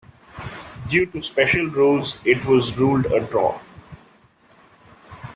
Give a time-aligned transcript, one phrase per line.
[0.89, 3.61] Due to the special rules, it was ruled a draw.